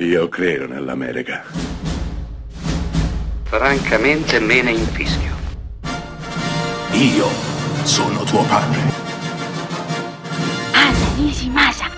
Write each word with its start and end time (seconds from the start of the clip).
Io 0.00 0.28
credo 0.28 0.68
nell'America. 0.68 1.42
Francamente 3.42 4.38
me 4.38 4.62
ne 4.62 4.70
infischio. 4.70 5.34
Io 6.92 7.26
sono 7.82 8.22
tuo 8.22 8.44
padre. 8.44 8.80
Anna 10.72 11.14
Nishimasa. 11.16 11.90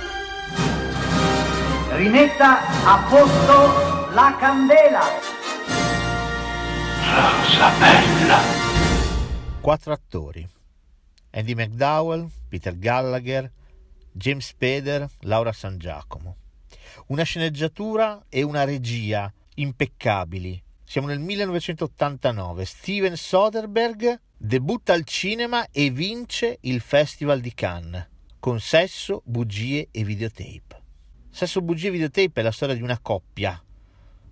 Rimetta 1.90 2.60
a 2.86 3.06
posto 3.06 4.12
la 4.14 4.34
candela. 4.38 5.02
Rosa 7.04 7.70
bella. 7.78 8.38
Quattro 9.60 9.92
attori. 9.92 10.48
Andy 11.32 11.54
McDowell, 11.54 12.30
Peter 12.48 12.78
Gallagher, 12.78 13.52
James 14.10 14.46
Spader, 14.46 15.06
Laura 15.20 15.52
San 15.52 15.76
Giacomo. 15.76 16.36
Una 17.06 17.22
sceneggiatura 17.22 18.24
e 18.28 18.42
una 18.42 18.64
regia 18.64 19.32
impeccabili. 19.54 20.62
Siamo 20.84 21.06
nel 21.06 21.20
1989. 21.20 22.64
Steven 22.64 23.16
Soderbergh 23.16 24.20
debutta 24.36 24.92
al 24.92 25.04
cinema 25.04 25.68
e 25.70 25.90
vince 25.90 26.58
il 26.62 26.80
Festival 26.80 27.40
di 27.40 27.54
Cannes 27.54 28.08
con 28.40 28.58
Sesso, 28.58 29.20
Bugie 29.26 29.88
e 29.90 30.02
Videotape. 30.02 30.82
Sesso, 31.30 31.60
Bugie 31.60 31.88
e 31.88 31.90
Videotape 31.90 32.40
è 32.40 32.42
la 32.42 32.50
storia 32.50 32.74
di 32.74 32.82
una 32.82 32.98
coppia, 32.98 33.62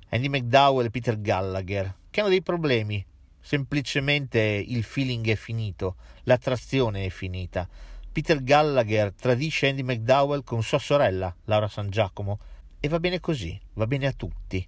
Andy 0.09 0.29
McDowell 0.29 0.87
e 0.87 0.91
Peter 0.91 1.21
Gallagher, 1.21 1.95
che 2.09 2.21
hanno 2.21 2.31
dei 2.31 2.43
problemi. 2.43 3.05
Semplicemente 3.39 4.41
il 4.41 4.83
feeling 4.83 5.29
è 5.29 5.37
finito, 5.37 5.97
l'attrazione 6.25 7.05
è 7.05 7.09
finita. 7.11 7.69
Peter 8.11 8.43
Gallagher 8.43 9.13
tradisce 9.13 9.69
Andy 9.69 9.83
McDowell 9.83 10.43
con 10.43 10.63
sua 10.63 10.79
sorella, 10.79 11.35
Laura 11.45 11.69
San 11.69 11.91
Giacomo, 11.91 12.39
e 12.81 12.89
va 12.89 13.01
bene 13.01 13.21
così, 13.21 13.59
va 13.75 13.87
bene 13.87 14.07
a 14.07 14.13
tutti. 14.13 14.67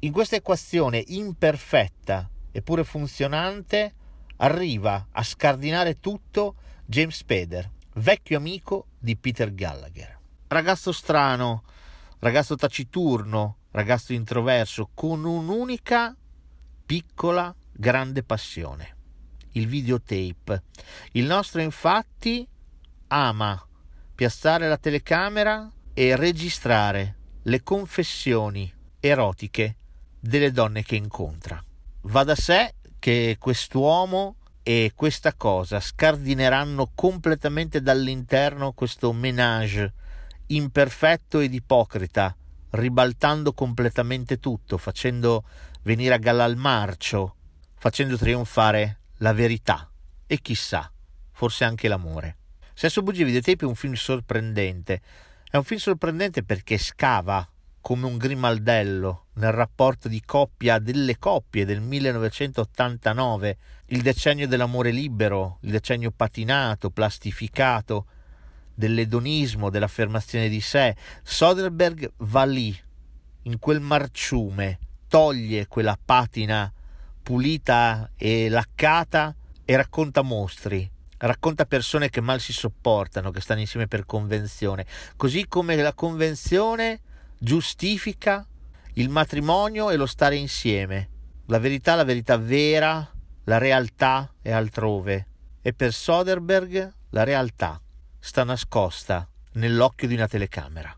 In 0.00 0.12
questa 0.12 0.36
equazione 0.36 1.02
imperfetta 1.06 2.28
eppure 2.50 2.84
funzionante 2.84 3.94
arriva 4.36 5.08
a 5.10 5.22
scardinare 5.22 5.98
tutto 6.00 6.56
James 6.84 7.16
Spader, 7.16 7.70
vecchio 7.94 8.36
amico 8.36 8.88
di 8.98 9.16
Peter 9.16 9.52
Gallagher. 9.54 10.18
Ragazzo 10.48 10.92
strano, 10.92 11.64
ragazzo 12.18 12.56
taciturno, 12.56 13.58
ragazzo 13.70 14.12
introverso, 14.12 14.90
con 14.94 15.24
un'unica 15.24 16.14
piccola 16.84 17.54
grande 17.72 18.22
passione, 18.22 18.96
il 19.52 19.66
videotape. 19.66 20.62
Il 21.12 21.24
nostro 21.24 21.60
infatti 21.60 22.46
ama 23.08 23.66
piazzare 24.14 24.68
la 24.68 24.76
telecamera 24.76 25.70
e 25.94 26.16
registrare 26.16 27.16
le 27.44 27.62
confessioni 27.62 28.72
erotiche 29.00 29.76
delle 30.18 30.50
donne 30.50 30.82
che 30.82 30.96
incontra. 30.96 31.62
Va 32.02 32.24
da 32.24 32.34
sé 32.34 32.74
che 32.98 33.36
quest'uomo 33.38 34.36
e 34.62 34.92
questa 34.94 35.34
cosa 35.34 35.78
scardineranno 35.78 36.90
completamente 36.94 37.80
dall'interno 37.80 38.72
questo 38.72 39.12
menage 39.12 39.92
imperfetto 40.46 41.40
ed 41.40 41.54
ipocrita, 41.54 42.34
ribaltando 42.70 43.52
completamente 43.52 44.38
tutto, 44.38 44.78
facendo 44.78 45.44
venire 45.82 46.14
a 46.14 46.18
galla 46.18 46.44
al 46.44 46.56
marcio, 46.56 47.36
facendo 47.76 48.16
trionfare 48.16 49.00
la 49.18 49.32
verità 49.32 49.90
e 50.26 50.40
chissà, 50.40 50.90
forse 51.32 51.64
anche 51.64 51.88
l'amore. 51.88 52.38
Sesso 52.72 53.02
Bugie 53.02 53.24
Videotape 53.24 53.64
è 53.64 53.68
un 53.68 53.74
film 53.74 53.94
sorprendente. 53.94 55.00
È 55.54 55.58
un 55.58 55.62
film 55.62 55.78
sorprendente 55.78 56.42
perché 56.42 56.76
scava 56.78 57.48
come 57.80 58.06
un 58.06 58.16
grimaldello 58.16 59.26
nel 59.34 59.52
rapporto 59.52 60.08
di 60.08 60.20
coppia 60.20 60.80
delle 60.80 61.16
coppie 61.16 61.64
del 61.64 61.80
1989, 61.80 63.58
il 63.90 64.02
decennio 64.02 64.48
dell'amore 64.48 64.90
libero, 64.90 65.58
il 65.60 65.70
decennio 65.70 66.10
patinato, 66.10 66.90
plastificato, 66.90 68.06
dell'edonismo, 68.74 69.70
dell'affermazione 69.70 70.48
di 70.48 70.60
sé. 70.60 70.96
Soderbergh 71.22 72.14
va 72.16 72.44
lì, 72.44 72.76
in 73.42 73.60
quel 73.60 73.78
marciume, 73.78 74.80
toglie 75.06 75.68
quella 75.68 75.96
patina 76.04 76.72
pulita 77.22 78.10
e 78.16 78.48
laccata 78.48 79.32
e 79.64 79.76
racconta 79.76 80.22
mostri, 80.22 80.90
racconta 81.26 81.64
persone 81.64 82.10
che 82.10 82.20
mal 82.20 82.40
si 82.40 82.52
sopportano, 82.52 83.30
che 83.30 83.40
stanno 83.40 83.60
insieme 83.60 83.86
per 83.86 84.06
convenzione, 84.06 84.86
così 85.16 85.46
come 85.48 85.76
la 85.76 85.94
convenzione 85.94 87.00
giustifica 87.38 88.46
il 88.94 89.08
matrimonio 89.08 89.90
e 89.90 89.96
lo 89.96 90.06
stare 90.06 90.36
insieme. 90.36 91.08
La 91.46 91.58
verità, 91.58 91.94
la 91.94 92.04
verità 92.04 92.36
vera, 92.36 93.10
la 93.44 93.58
realtà 93.58 94.32
è 94.40 94.50
altrove. 94.50 95.26
E 95.62 95.72
per 95.72 95.92
Soderbergh 95.92 96.92
la 97.10 97.24
realtà 97.24 97.80
sta 98.18 98.44
nascosta 98.44 99.28
nell'occhio 99.52 100.08
di 100.08 100.14
una 100.14 100.28
telecamera. 100.28 100.96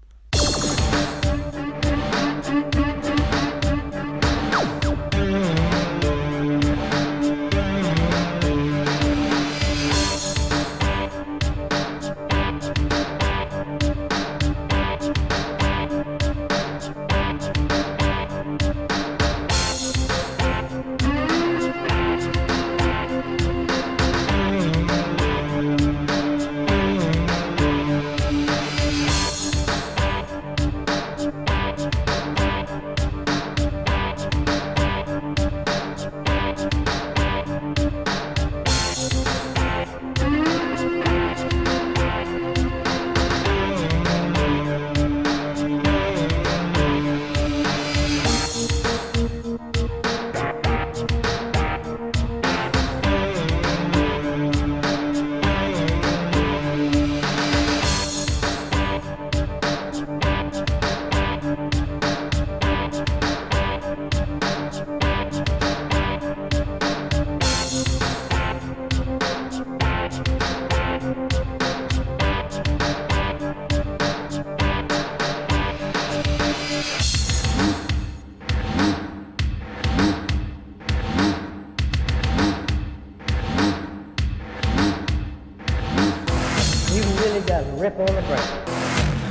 Rip 87.86 87.98
on 88.00 88.06
the 88.06 88.22
brake. 88.22 88.50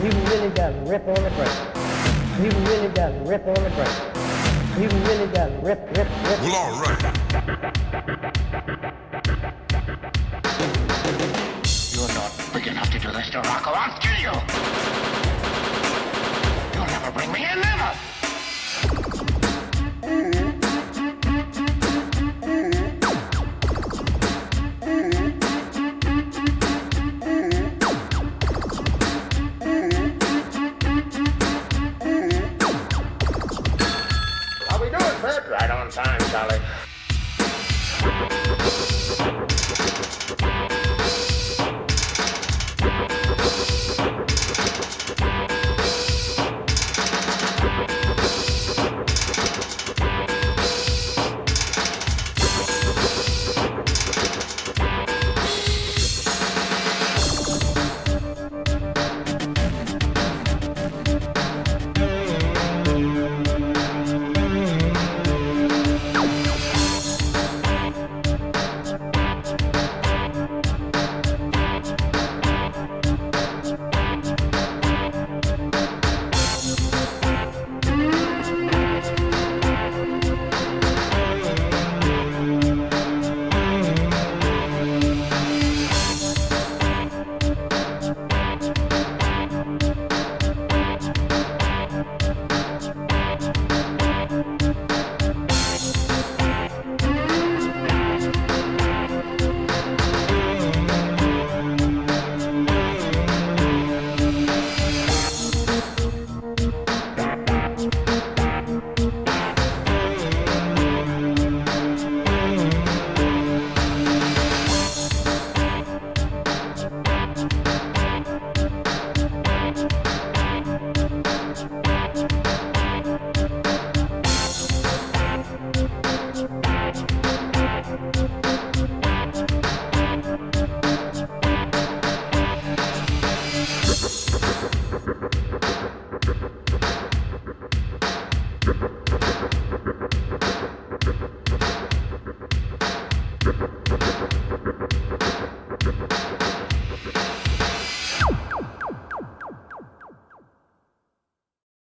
You 0.01 0.11
really 0.29 0.49
got 0.49 0.69
to 0.69 0.79
rip 0.89 1.07
on 1.07 1.15
the 1.15 1.29
brake. 1.31 1.49
You 2.41 2.49
really 2.69 2.87
got 2.89 3.09
to 3.09 3.29
rip 3.29 3.45
on 3.47 3.63
the 3.63 3.69
brake. 3.71 4.14
You 4.77 4.89
really 4.89 5.27
got 5.27 5.47
to 5.47 5.53
rip, 5.63 5.79
rip, 5.95 5.97
rip. 5.97 6.09
Well, 6.41 6.55
all 6.55 6.81
right. 6.81 7.01
You're 11.93 12.09
not 12.09 12.31
big 12.53 12.67
enough 12.67 12.89
to 12.91 12.99
do 12.99 13.09
this 13.13 13.29
to 13.29 13.39
Rocco. 13.39 13.71
I'll 13.71 13.97
kill 13.99 14.19
you. 14.19 14.33
You'll 16.73 16.87
never 16.87 17.11
bring 17.11 17.31
me 17.31 17.49
in, 17.49 17.61
never. 17.61 18.14